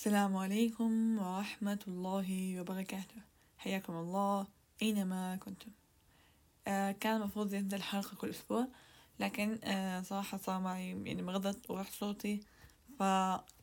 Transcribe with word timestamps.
السلام 0.00 0.36
عليكم 0.36 1.18
ورحمة 1.18 1.78
الله 1.88 2.60
وبركاته. 2.60 3.22
حياكم 3.58 3.92
الله 3.92 4.46
أينما 4.82 5.36
كنتم. 5.36 5.70
آه 6.66 6.92
كان 6.92 7.16
المفروض 7.16 7.54
ينزل 7.54 7.82
حلقة 7.82 8.16
كل 8.16 8.30
أسبوع 8.30 8.68
لكن 9.18 9.58
آه 9.64 10.02
صراحة 10.02 10.38
صار 10.38 10.60
معي 10.60 10.88
يعني 10.90 11.22
مرضت 11.22 11.70
وراح 11.70 11.90
صوتي. 11.90 12.40
ف 12.98 13.00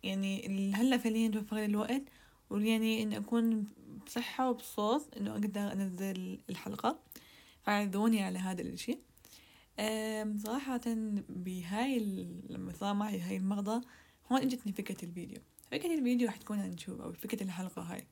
يعني 0.04 0.74
هلأ 0.76 0.98
فعليا 0.98 1.28
توفر 1.28 1.56
لي 1.56 1.66
الوقت 1.66 2.04
ويعني 2.50 3.04
إني 3.04 3.18
أكون 3.18 3.68
بصحة 4.06 4.50
وبصوت 4.50 5.18
إنه 5.18 5.32
أقدر 5.32 5.72
أنزل 5.74 6.40
الحلقة. 6.50 7.00
فاعذروني 7.64 8.24
على 8.24 8.40
هذا 8.40 8.62
الشيء 8.62 9.00
صراحة 10.38 10.82
بهاي 11.30 12.00
لما 12.50 12.74
صار 12.74 12.94
معي 12.94 13.20
هاي 13.22 13.38
المرضى 13.38 13.86
هون 14.32 14.42
إجتني 14.42 14.74
فكرة 14.74 15.06
الفيديو. 15.06 15.42
فكرة 15.72 15.94
الفيديو 15.94 16.30
حتكون 16.30 16.60
هنشوف 16.60 17.02
أو 17.02 17.14
فكرة 17.14 17.44
الحلقة 17.44 17.82
هاي. 17.82 18.08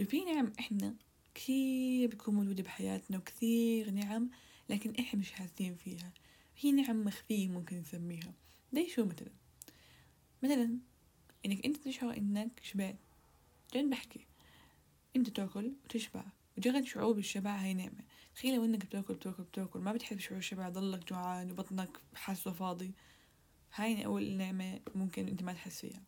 وفي 0.00 0.24
نعم 0.24 0.52
إحنا 0.58 0.94
كثير 1.34 2.08
بتكون 2.08 2.34
موجودة 2.34 2.62
بحياتنا 2.62 3.18
وكثير 3.18 3.90
نعم 3.90 4.30
لكن 4.68 4.94
إحنا 4.98 5.20
مش 5.20 5.32
حاسين 5.32 5.74
فيها. 5.74 6.12
هي 6.60 6.72
نعم 6.72 7.04
مخفية 7.04 7.48
ممكن 7.48 7.76
نسميها. 7.76 8.34
زي 8.72 8.88
شو 8.88 9.04
مثلا؟ 9.04 9.30
مثلا 10.42 10.78
إنك 11.46 11.66
أنت 11.66 11.76
تشعر 11.76 12.16
إنك 12.16 12.60
شبعت. 12.62 12.98
جد 13.74 13.90
بحكي. 13.90 14.26
أنت 15.16 15.28
تاكل 15.28 15.72
وتشبع. 15.84 16.24
مجرد 16.58 16.84
شعور 16.84 17.12
بالشبع 17.12 17.56
هاي 17.56 17.74
نعمة. 17.74 18.04
تخيل 18.34 18.54
لو 18.54 18.64
إنك 18.64 18.86
بتأكل 18.86 19.14
بتأكل 19.14 19.42
بتأكل. 19.42 19.78
ما 19.80 19.92
بتحس 19.92 20.16
بشعور 20.16 20.38
الشبع 20.38 20.68
ضلك 20.68 21.08
جوعان 21.08 21.50
وبطنك 21.50 22.00
حاسة 22.14 22.52
فاضي. 22.52 22.92
هاي 23.74 24.04
أول 24.04 24.36
نعمة 24.36 24.80
ممكن 24.94 25.28
أنت 25.28 25.42
ما 25.42 25.52
تحس 25.52 25.80
فيها. 25.80 26.02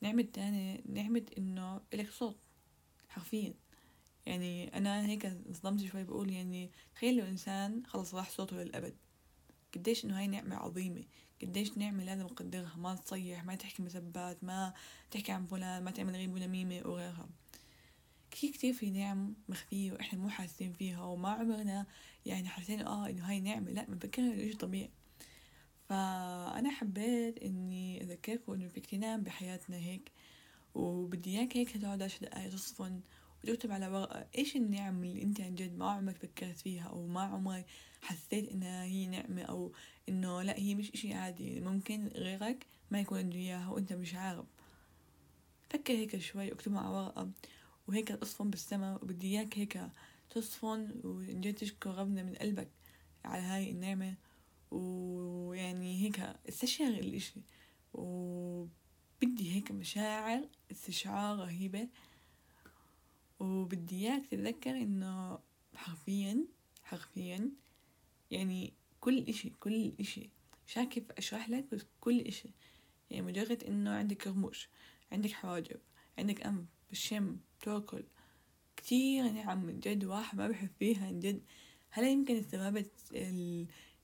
نعمة 0.00 0.22
تانية 0.22 0.82
نعمة 0.88 1.26
إنه 1.38 1.80
إلك 1.94 2.10
صوت 2.10 2.36
حرفيا. 3.08 3.54
يعني 4.26 4.76
أنا 4.76 5.06
هيك 5.06 5.26
انصدمت 5.26 5.84
شوي 5.84 6.04
بقول 6.04 6.30
يعني 6.30 6.70
تخيل 6.94 7.16
لو 7.16 7.24
إنسان 7.24 7.82
خلص 7.86 8.14
راح 8.14 8.30
صوته 8.30 8.56
للأبد. 8.56 8.96
قديش 9.74 10.04
إنه 10.04 10.18
هاي 10.18 10.26
نعمة 10.26 10.56
عظيمة. 10.56 11.04
قديش 11.42 11.78
نعمة 11.78 12.04
لازم 12.04 12.22
نقدرها 12.22 12.76
ما 12.76 12.94
تصيح 12.94 13.44
ما 13.44 13.54
تحكي 13.54 13.82
مسبات 13.82 14.44
ما 14.44 14.74
تحكي 15.10 15.32
عن 15.32 15.46
فلان 15.46 15.84
ما 15.84 15.90
تعمل 15.90 16.16
غيب 16.16 16.34
ونميمة 16.34 16.82
وغيرها. 16.84 17.28
كتير 18.30 18.50
كتير 18.50 18.72
في 18.72 18.90
نعم 18.90 19.34
مخفية 19.48 19.92
وإحنا 19.92 20.18
مو 20.18 20.28
حاسين 20.28 20.72
فيها 20.72 21.02
وما 21.02 21.28
عمرنا 21.28 21.86
يعني 22.26 22.48
حاسين 22.48 22.80
آه 22.80 23.08
إنه 23.08 23.30
هاي 23.30 23.40
نعمة. 23.40 23.70
لا 23.70 23.84
بنفكرها 23.84 24.32
إنه 24.34 24.48
إشي 24.48 24.56
طبيعي. 24.56 24.90
فأنا 25.90 26.70
حبيت 26.70 27.38
إني 27.38 28.02
أذكركم 28.02 28.52
إنه 28.52 28.68
في 28.68 28.80
كتير 28.80 29.16
بحياتنا 29.16 29.76
هيك 29.76 30.12
وبدي 30.74 31.38
إياك 31.38 31.56
هيك 31.56 31.76
تقعد 31.76 32.02
عشر 32.02 32.26
دقايق 32.26 32.50
تصفن 32.50 33.00
وتكتب 33.44 33.72
على 33.72 33.88
ورقة 33.88 34.26
إيش 34.38 34.56
النعم 34.56 35.04
اللي 35.04 35.22
أنت 35.22 35.40
عن 35.40 35.54
جد 35.54 35.76
ما 35.76 35.90
عمرك 35.90 36.16
فكرت 36.16 36.58
فيها 36.58 36.82
أو 36.82 37.06
ما 37.06 37.20
عمرك 37.20 37.66
حسيت 38.02 38.48
إنها 38.48 38.84
هي 38.84 39.06
نعمة 39.06 39.42
أو 39.42 39.72
إنه 40.08 40.42
لا 40.42 40.58
هي 40.58 40.74
مش 40.74 40.90
إشي 40.90 41.14
عادي 41.14 41.60
ممكن 41.60 42.08
غيرك 42.08 42.66
ما 42.90 43.00
يكون 43.00 43.18
عنده 43.18 43.36
إياها 43.36 43.68
وأنت 43.68 43.92
مش 43.92 44.14
عارف. 44.14 44.46
فكر 45.70 45.92
هيك 45.92 46.18
شوي 46.18 46.52
اكتبها 46.52 46.80
على 46.80 46.96
ورقة 46.96 47.30
وهيك 47.88 48.08
تصفن 48.08 48.50
بالسما 48.50 48.98
وبدي 49.02 49.26
إياك 49.26 49.58
هيك 49.58 49.80
تصفن 50.30 51.00
وجد 51.04 51.54
تشكر 51.54 51.94
ربنا 51.94 52.22
من 52.22 52.34
قلبك 52.34 52.68
على 53.24 53.42
هاي 53.42 53.70
النعمة. 53.70 54.14
ويعني 54.70 56.02
هيك 56.02 56.20
استشعر 56.48 56.88
الإشي 56.88 57.40
وبدي 57.92 59.54
هيك 59.56 59.70
مشاعر 59.70 60.48
استشعار 60.70 61.38
رهيبة. 61.38 61.88
وبدي 63.40 63.96
إياك 63.96 64.26
تتذكر 64.26 64.70
إنه 64.70 65.38
حرفيا 65.74 66.44
حرفيا 66.82 67.50
يعني 68.30 68.72
كل 69.00 69.18
إشي 69.28 69.50
كل 69.50 69.92
إشي. 70.00 70.30
مش 70.66 70.74
كيف 70.74 71.12
أشرح 71.12 71.48
لك 71.48 71.74
بس 71.74 71.86
كل 72.00 72.20
إشي. 72.20 72.50
يعني 73.10 73.26
مجرد 73.26 73.64
إنه 73.64 73.90
عندك 73.90 74.26
رموش 74.26 74.68
عندك 75.12 75.30
حواجب 75.30 75.80
عندك 76.18 76.40
أنف 76.40 76.64
بالشم 76.88 77.36
تاكل 77.60 78.04
كتير 78.76 79.30
نعم 79.30 79.64
من 79.64 79.80
جد 79.80 80.04
واحد 80.04 80.38
ما 80.38 80.48
بحب 80.48 80.70
فيها 80.78 81.10
من 81.10 81.20
جد. 81.20 81.42
هلا 81.90 82.10
يمكن 82.10 82.36
استغربت 82.36 83.12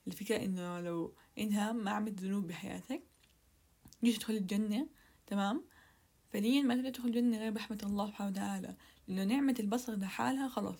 الفكرة 0.07 0.45
إنه 0.45 0.81
لو 0.81 1.15
إنها 1.39 1.73
ما 1.73 1.91
عملت 1.91 2.21
ذنوب 2.21 2.47
بحياتك 2.47 3.03
جيت 4.05 4.17
تدخل 4.17 4.35
الجنة 4.35 4.89
تمام؟ 5.27 5.65
فعليا 6.33 6.63
ما 6.63 6.75
تقدر 6.75 6.91
تدخل 6.91 7.09
الجنة 7.09 7.39
غير 7.39 7.51
برحمة 7.51 7.79
الله 7.83 8.07
سبحانه 8.07 8.31
وتعالى 8.31 8.77
لأنه 9.09 9.35
نعمة 9.35 9.55
البصر 9.61 9.97
لحالها 9.97 10.49
خلاص. 10.49 10.79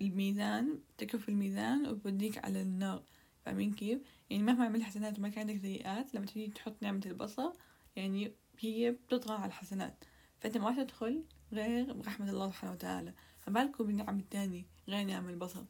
الميزان 0.00 0.78
تكف 0.98 1.28
الميزان 1.28 1.86
وبوديك 1.86 2.44
على 2.44 2.62
النار. 2.62 3.02
فاهمين 3.44 3.72
كيف؟ 3.72 4.00
يعني 4.30 4.42
مهما 4.42 4.64
عملت 4.64 4.82
حسنات 4.82 5.18
وما 5.18 5.28
كان 5.28 5.50
عندك 5.50 5.62
سيئات 5.62 6.14
لما 6.14 6.26
تيجي 6.26 6.52
تحط 6.52 6.82
نعمة 6.82 7.02
البصر 7.06 7.52
يعني 7.96 8.32
هي 8.58 8.90
بتطغى 8.90 9.34
على 9.34 9.46
الحسنات. 9.46 10.04
فأنت 10.40 10.58
ما 10.58 10.84
تدخل 10.84 11.24
غير 11.52 11.92
برحمة 11.92 12.30
الله 12.30 12.46
سبحانه 12.48 12.72
وتعالى. 12.72 13.14
فبالكم 13.40 13.84
بالنعم 13.84 14.18
التاني 14.18 14.66
غير 14.88 15.06
نعم 15.06 15.28
البصر. 15.28 15.64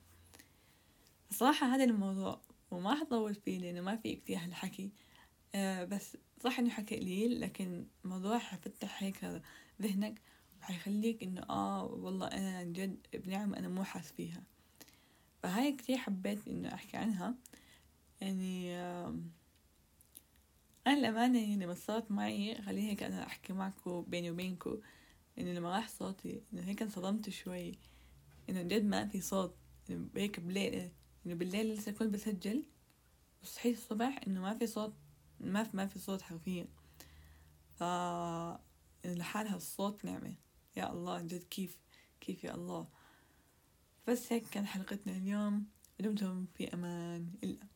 الصراحة 1.30 1.66
هذا 1.66 1.84
الموضوع. 1.84 2.40
وما 2.74 2.94
حطول 2.94 3.34
فيه 3.34 3.58
لأنه 3.58 3.80
ما 3.80 3.96
في 3.96 4.14
كتير 4.16 4.38
هالحكي. 4.38 4.92
آه 5.54 5.84
بس 5.84 6.16
صح 6.40 6.58
إنه 6.58 6.70
حكي 6.70 6.96
قليل 6.96 7.40
لكن 7.40 7.86
موضوع 8.04 8.38
حفتح 8.38 9.02
هيك 9.02 9.42
ذهنك 9.82 10.22
وحيخليك 10.60 11.22
إنه 11.22 11.42
آه 11.50 11.84
والله 11.84 12.26
أنا 12.26 12.58
عن 12.58 12.72
جد 12.72 13.06
بنعم 13.14 13.54
أنا 13.54 13.68
مو 13.68 13.84
حاس 13.84 14.12
فيها. 14.12 14.42
فهاي 15.42 15.72
كتير 15.72 15.96
حبيت 15.96 16.48
إنه 16.48 16.74
أحكي 16.74 16.96
عنها. 16.96 17.34
يعني 18.20 18.76
آه 18.76 19.16
أنا 20.86 20.98
الأمانة 20.98 21.40
يعني 21.40 21.64
لما 21.64 21.74
صارت 21.74 22.10
معي 22.10 22.62
خليني 22.62 22.90
هيك 22.90 23.02
أنا 23.02 23.26
أحكي 23.26 23.52
معكم 23.52 24.02
بيني 24.02 24.30
وبينكم 24.30 24.78
إنه 25.38 25.52
لما 25.52 25.76
راح 25.76 25.88
صوتي 25.88 26.42
إنه 26.52 26.62
هيك 26.62 26.82
انصدمت 26.82 27.30
شوي. 27.30 27.78
إنه 28.50 28.62
جد 28.62 28.84
ما 28.84 29.06
في 29.08 29.20
صوت 29.20 29.56
هيك 30.16 30.40
بليل. 30.40 30.90
إنه 31.26 31.34
بالليل 31.34 31.74
لسه 31.74 31.92
كنت 31.92 32.14
بسجل 32.14 32.64
وصحيت 33.42 33.76
الصبح 33.76 34.20
إنه 34.26 34.40
ما 34.40 34.54
في 34.58 34.66
صوت 34.66 34.94
ما 35.40 35.64
في 35.64 35.76
ما 35.76 35.86
في 35.86 35.98
صوت 35.98 36.22
حرفيا. 36.22 36.68
ف 37.78 37.82
لحالها 39.04 39.56
الصوت 39.56 40.04
نعمة. 40.04 40.34
يا 40.76 40.92
الله 40.92 41.20
جد 41.20 41.42
كيف 41.42 41.78
كيف 42.20 42.44
يا 42.44 42.54
الله. 42.54 42.88
بس 44.08 44.32
هيك 44.32 44.46
كان 44.46 44.66
حلقتنا 44.66 45.16
اليوم. 45.16 45.66
دمتم 46.00 46.46
في 46.54 46.74
أمان 46.74 47.32
الله. 47.44 47.73